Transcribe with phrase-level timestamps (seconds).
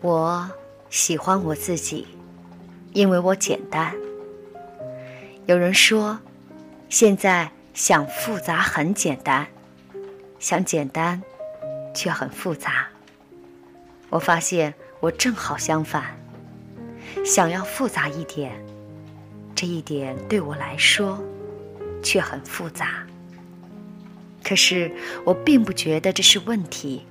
[0.00, 0.48] 我
[0.90, 2.06] 喜欢我自己，
[2.92, 3.92] 因为我简单。
[5.46, 6.20] 有人说，
[6.88, 9.48] 现在想复杂很简单，
[10.38, 11.20] 想简单
[11.92, 12.86] 却很复杂。
[14.08, 16.16] 我发现我正好相反，
[17.24, 18.52] 想要复杂一点，
[19.56, 21.20] 这一点对我来说
[22.04, 23.04] 却很复杂。
[24.44, 24.92] 可是
[25.24, 27.04] 我并不觉得这是问题，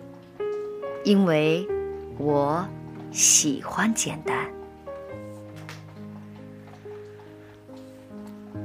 [1.03, 1.67] 因为
[2.17, 2.67] 我。
[3.09, 4.35] 喜欢简单，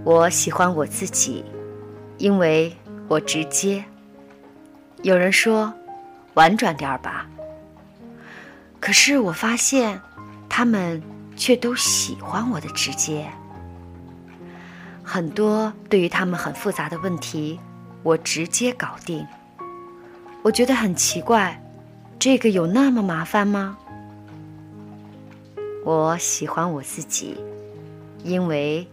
[0.04, 1.44] 我喜欢我自己，
[2.18, 2.76] 因为
[3.08, 3.82] 我直接。
[5.02, 5.72] 有人说
[6.34, 7.26] 婉转点儿吧，
[8.80, 9.98] 可是我发现
[10.48, 11.00] 他们
[11.36, 13.26] 却都喜欢我的直接。
[15.04, 17.58] 很多对于他们很复杂的问题，
[18.02, 19.26] 我直接搞定。
[20.42, 21.58] 我觉得很奇怪，
[22.24, 23.76] 这个有那么麻烦吗？
[25.84, 27.36] 我喜欢我自己，
[28.22, 28.86] 因为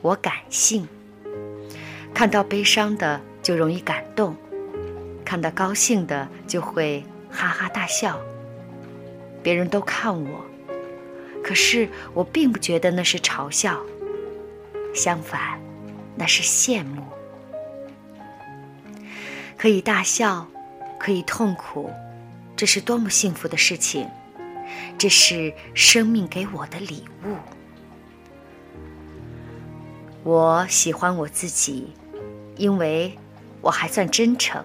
[0.00, 0.86] 我感性。
[2.14, 4.36] 看到悲伤的就容易感动，
[5.24, 8.16] 看到高兴的就会哈哈大笑。
[9.42, 10.44] 别人都看我，
[11.42, 13.80] 可是我并不觉得那是嘲笑，
[14.94, 15.60] 相反，
[16.14, 17.02] 那是羡慕。
[19.56, 20.46] 可以大笑，
[20.96, 21.90] 可以痛苦，
[22.58, 24.10] 这是多么幸福的事情！
[24.98, 27.36] 这是生命给我的礼物。
[30.24, 31.94] 我喜欢我自己，
[32.56, 33.16] 因为
[33.60, 34.60] 我还算真诚。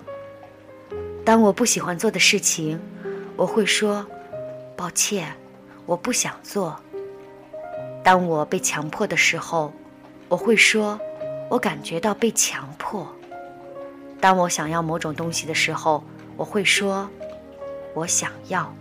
[1.24, 2.82] 当我不喜欢做的事情，
[3.36, 4.04] 我会说
[4.76, 5.32] ：“抱歉，
[5.86, 6.76] 我不想做。”
[8.04, 9.72] 当我被强迫的时候，
[10.30, 11.00] 我会说
[11.48, 13.08] ：“我感觉到被强迫。”
[14.20, 16.04] 当我想要某种东西的时候，
[16.36, 17.08] 我会说
[17.94, 18.74] ：“我想要。”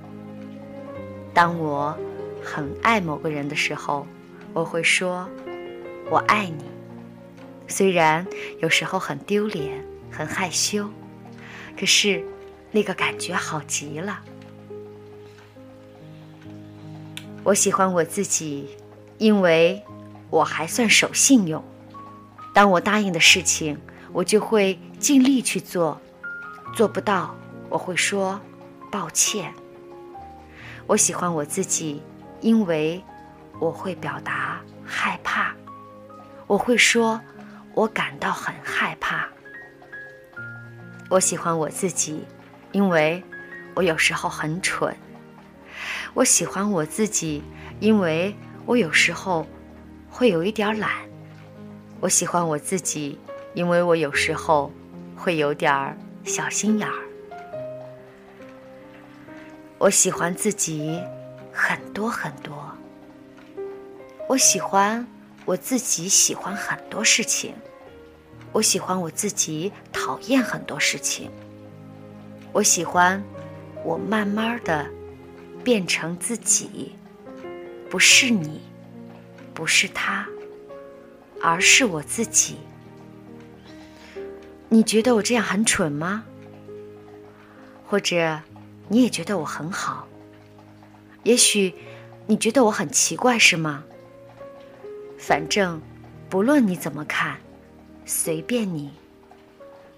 [1.34, 1.96] 当我
[2.42, 4.06] 很爱某个人的时候，
[4.52, 5.28] 我会说
[6.10, 6.64] “我爱你”，
[7.66, 8.26] 虽然
[8.60, 10.88] 有时候很丢脸、很害羞，
[11.78, 12.22] 可是
[12.70, 14.20] 那个感觉好极了。
[17.44, 18.68] 我喜欢我自己，
[19.18, 19.82] 因为
[20.30, 21.64] 我还算守信用。
[22.54, 23.78] 当我答应的事情，
[24.12, 25.98] 我就会尽力去做；
[26.76, 27.34] 做不到，
[27.70, 28.38] 我会说
[28.92, 29.52] 抱歉。
[30.86, 32.02] 我喜欢我自己，
[32.42, 33.02] 因为
[33.58, 35.54] 我会表达害怕，
[36.46, 37.18] 我会说，
[37.72, 39.26] 我感到很害怕。
[41.08, 42.26] 我喜欢我自己，
[42.72, 43.22] 因为
[43.74, 44.94] 我有时候很蠢。
[46.12, 47.42] 我喜欢我自己，
[47.80, 48.36] 因为
[48.66, 49.46] 我有时候
[50.10, 50.90] 会有一点懒。
[52.00, 53.18] 我喜欢我自己，
[53.54, 54.70] 因为我有时候
[55.16, 57.11] 会有点小心眼儿。
[59.82, 61.02] 我喜欢自己
[61.52, 62.72] 很多很多。
[64.28, 65.04] 我喜欢
[65.44, 67.52] 我自己喜欢很多事情。
[68.52, 71.28] 我喜欢我自己讨厌很多事情。
[72.52, 73.20] 我喜欢
[73.84, 74.86] 我慢慢的
[75.64, 76.94] 变成自己，
[77.90, 78.60] 不是你，
[79.52, 80.24] 不是他，
[81.42, 82.58] 而是我自己。
[84.68, 86.22] 你觉得我这样很蠢吗？
[87.88, 88.38] 或者？
[88.92, 90.06] 你也觉得我很好，
[91.22, 91.74] 也许
[92.26, 93.84] 你觉得我很奇怪，是吗？
[95.18, 95.80] 反正
[96.28, 97.38] 不论你怎么看，
[98.04, 98.92] 随便你。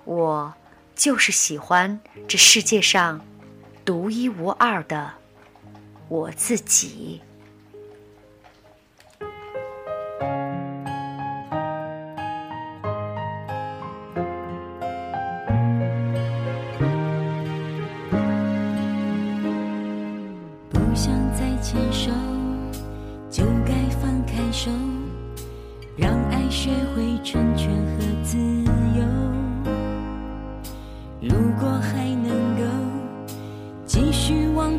[0.05, 0.55] 我
[0.95, 3.21] 就是喜欢这世界上
[3.85, 5.11] 独一无二的
[6.09, 7.21] 我自己。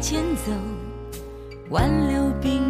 [0.07, 0.51] 前走，
[1.71, 2.64] 挽留并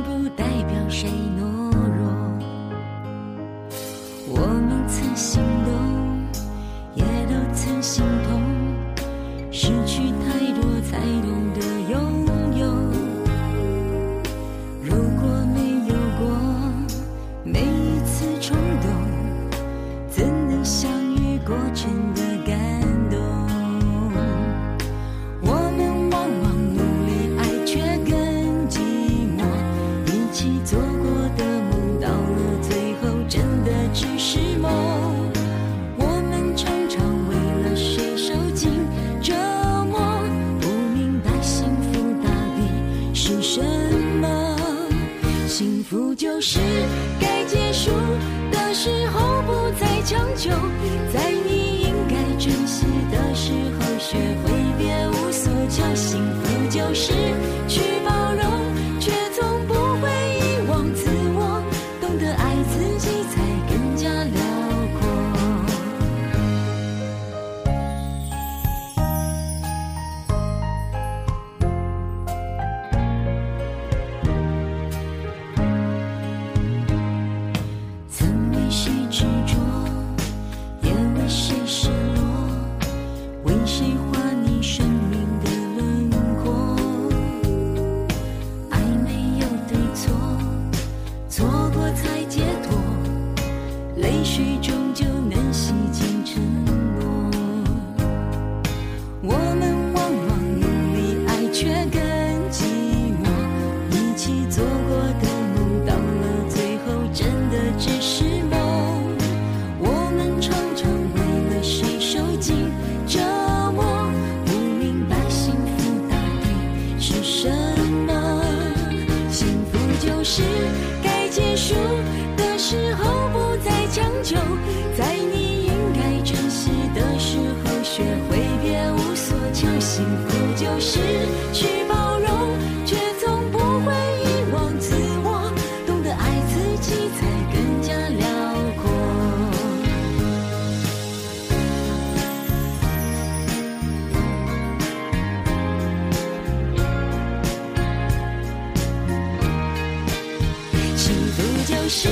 [151.97, 152.09] 是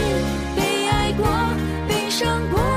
[0.55, 1.27] 被爱过、
[1.89, 2.72] 被伤过。